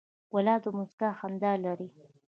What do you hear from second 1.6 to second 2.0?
لري.